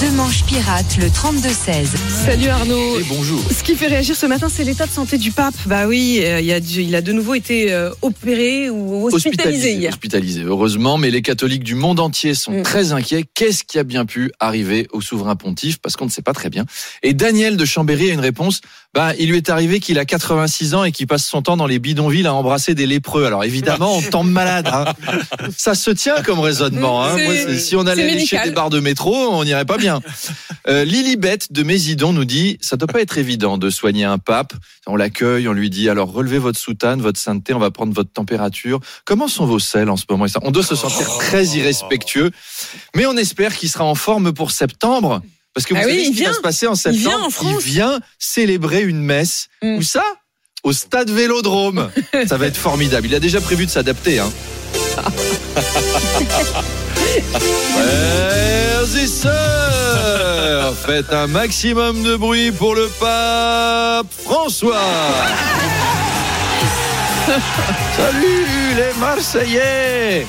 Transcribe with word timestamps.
Deux 0.00 0.10
manches 0.12 0.44
pirates, 0.44 0.96
le 0.98 1.08
32-16. 1.08 1.88
Salut 2.24 2.48
Arnaud. 2.48 2.98
Et 3.00 3.02
bonjour. 3.02 3.38
Ce 3.50 3.62
qui 3.62 3.74
fait 3.74 3.86
réagir 3.88 4.16
ce 4.16 4.24
matin, 4.24 4.48
c'est 4.50 4.64
l'état 4.64 4.86
de 4.86 4.90
santé 4.90 5.18
du 5.18 5.30
pape. 5.30 5.54
Bah 5.66 5.86
oui, 5.86 6.20
euh, 6.22 6.40
il, 6.40 6.50
a, 6.52 6.60
dû- 6.60 6.82
il 6.82 6.96
a 6.96 7.02
de 7.02 7.12
nouveau 7.12 7.34
été 7.34 7.70
euh, 7.72 7.90
opéré 8.00 8.70
ou 8.70 9.08
hospitalisé, 9.12 9.74
hier. 9.74 9.90
Hospitalisé, 9.92 10.42
heureusement, 10.42 10.96
mais 10.96 11.10
les 11.10 11.20
catholiques 11.20 11.64
du 11.64 11.74
monde 11.74 12.00
entier 12.00 12.34
sont 12.34 12.52
Mm. 12.52 12.62
très 12.62 12.92
inquiets. 12.92 13.24
Qu'est-ce 13.34 13.62
qui 13.64 13.78
a 13.78 13.82
bien 13.84 14.06
pu 14.06 14.32
arriver 14.40 14.86
au 14.92 15.02
souverain 15.02 15.36
pontife? 15.36 15.78
Parce 15.82 15.96
qu'on 15.96 16.06
ne 16.06 16.10
sait 16.10 16.22
pas 16.22 16.32
très 16.32 16.48
bien. 16.48 16.64
Et 17.02 17.12
Daniel 17.12 17.56
de 17.58 17.64
Chambéry 17.66 18.10
a 18.10 18.14
une 18.14 18.20
réponse. 18.20 18.62
Bah, 18.94 19.12
il 19.18 19.28
lui 19.28 19.36
est 19.36 19.50
arrivé 19.50 19.80
qu'il 19.80 19.98
a 19.98 20.06
86 20.06 20.74
ans 20.74 20.84
et 20.84 20.92
qu'il 20.92 21.06
passe 21.06 21.26
son 21.26 21.42
temps 21.42 21.58
dans 21.58 21.66
les 21.66 21.78
bidonvilles 21.78 22.26
à 22.26 22.32
embrasser 22.32 22.74
des 22.74 22.86
lépreux. 22.86 23.26
Alors 23.26 23.44
évidemment, 23.44 23.94
on 23.96 24.00
tombe 24.02 24.30
malade. 24.30 24.66
hein. 24.72 24.86
Ça 25.58 25.74
se 25.74 25.90
tient 25.90 26.22
comme 26.22 26.40
raisonnement. 26.40 27.04
hein. 27.04 27.16
Moi, 27.22 27.34
si 27.58 27.76
on 27.76 27.86
allait 27.86 28.04
lécher 28.04 28.16
médical. 28.36 28.48
des 28.48 28.54
barres 28.54 28.70
de 28.70 28.80
métro, 28.80 29.14
on 29.14 29.44
n'irait 29.58 29.64
pas 29.66 29.78
bien. 29.78 30.00
Euh, 30.66 30.84
Lilibet 30.84 31.38
de 31.50 31.62
Mésidon 31.62 32.12
nous 32.12 32.26
dit 32.26 32.58
ça 32.60 32.76
doit 32.76 32.88
pas 32.88 33.00
être 33.00 33.16
évident 33.16 33.56
de 33.56 33.70
soigner 33.70 34.04
un 34.04 34.18
pape. 34.18 34.52
On 34.86 34.96
l'accueille, 34.96 35.48
on 35.48 35.54
lui 35.54 35.70
dit 35.70 35.88
alors 35.88 36.12
relevez 36.12 36.36
votre 36.38 36.58
soutane, 36.58 37.00
votre 37.00 37.18
sainteté, 37.18 37.54
on 37.54 37.58
va 37.58 37.70
prendre 37.70 37.94
votre 37.94 38.12
température. 38.12 38.78
Comment 39.06 39.28
sont 39.28 39.46
vos 39.46 39.60
selles 39.60 39.88
en 39.88 39.96
ce 39.96 40.04
moment? 40.10 40.26
On 40.42 40.50
doit 40.50 40.64
se 40.64 40.76
sentir 40.76 41.06
très 41.20 41.46
irrespectueux, 41.46 42.32
mais 42.94 43.06
on 43.06 43.16
espère 43.16 43.56
qu'il 43.56 43.70
sera 43.70 43.84
en 43.84 43.94
forme 43.94 44.34
pour 44.34 44.50
septembre. 44.50 45.22
Parce 45.54 45.66
que 45.66 45.72
vous 45.72 45.80
Ah 45.82 45.86
oui, 45.86 45.92
savez 45.92 46.04
ce 46.04 46.10
il 46.10 46.16
qui 46.16 46.22
va 46.24 46.30
vient. 46.30 46.36
se 46.36 46.40
passer 46.42 46.66
en 46.66 46.74
Il 46.74 46.76
septembre 46.76 47.08
vient 47.08 47.20
en 47.20 47.30
France. 47.30 47.62
Il 47.64 47.72
vient 47.72 48.00
célébrer 48.18 48.82
une 48.82 49.00
messe. 49.00 49.48
Mm. 49.62 49.76
Où 49.76 49.82
ça? 49.82 50.02
Au 50.64 50.74
stade 50.74 51.08
Vélodrome. 51.08 51.88
ça 52.26 52.36
va 52.36 52.46
être 52.46 52.58
formidable. 52.58 53.06
Il 53.06 53.14
a 53.14 53.20
déjà 53.20 53.40
prévu 53.40 53.64
de 53.64 53.70
s'adapter. 53.70 54.18
Hein. 54.18 54.30
Frères 58.88 59.02
et 59.02 59.06
sœurs, 59.06 60.74
faites 60.86 61.12
un 61.12 61.26
maximum 61.26 62.02
de 62.02 62.16
bruit 62.16 62.52
pour 62.52 62.74
le 62.74 62.88
pape 63.00 64.06
François. 64.10 64.76
Salut 67.96 68.46
les 68.76 68.98
Marseillais. 68.98 70.26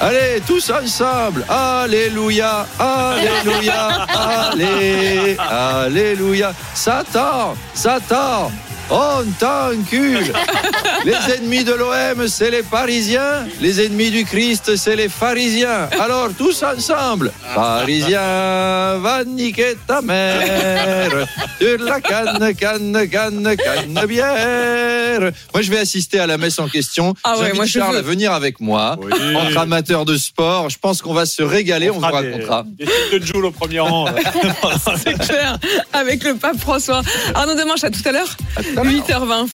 Allez, 0.00 0.40
tous 0.46 0.70
ensemble. 0.70 1.44
Alléluia 1.48 2.66
Alléluia 2.78 4.06
Allez 4.52 5.36
Alléluia. 5.38 6.52
Satan 6.74 7.54
Satan 7.74 8.50
on 8.90 9.24
t'encule 9.38 10.32
Les 11.04 11.34
ennemis 11.34 11.64
de 11.64 11.72
l'OM, 11.72 12.28
c'est 12.28 12.50
les 12.50 12.62
Parisiens. 12.62 13.46
Les 13.60 13.84
ennemis 13.84 14.10
du 14.10 14.24
Christ, 14.24 14.76
c'est 14.76 14.96
les 14.96 15.08
pharisiens. 15.08 15.88
Alors, 16.00 16.28
tous 16.36 16.62
ensemble. 16.62 17.32
Parisien, 17.54 18.98
va 18.98 19.22
niquer 19.26 19.76
ta 19.86 20.00
mère. 20.00 21.23
Sur 21.60 21.78
la 21.84 22.00
canne, 22.00 22.54
canne, 22.54 23.08
canne, 23.08 23.56
canne 23.56 24.06
bière. 24.06 25.32
Moi, 25.52 25.62
je 25.62 25.70
vais 25.70 25.78
assister 25.78 26.18
à 26.18 26.26
la 26.26 26.38
messe 26.38 26.58
en 26.58 26.68
question. 26.68 27.14
Ah 27.24 27.38
ouais, 27.38 27.52
moi, 27.52 27.64
je 27.66 27.78
Charles 27.78 27.92
veux. 27.94 27.98
à 27.98 28.02
venir 28.02 28.32
avec 28.32 28.60
moi. 28.60 28.96
Entre 29.36 29.58
amateurs 29.58 30.04
de 30.04 30.16
sport, 30.16 30.70
je 30.70 30.78
pense 30.78 31.02
qu'on 31.02 31.14
va 31.14 31.26
se 31.26 31.42
régaler. 31.42 31.90
On, 31.90 31.94
vous 31.94 32.00
fera 32.00 32.22
des- 32.22 32.30
racontera. 32.32 32.64
Des 32.78 32.84
trucs 32.86 33.22
de 33.22 33.26
Joule 33.26 33.46
au 33.46 33.50
premier 33.50 33.80
rang. 33.80 34.06
C'est 35.04 35.18
clair. 35.18 35.58
Avec 35.92 36.24
le 36.24 36.34
pape 36.34 36.58
François. 36.58 37.02
Arnaud 37.34 37.54
Demanche, 37.54 37.84
à 37.84 37.90
tout 37.90 38.00
à 38.04 38.12
l'heure. 38.12 38.36
À 38.56 38.62
tout 38.62 38.68
à 38.76 38.82
l'heure. 38.84 38.92
8h20. 38.92 39.42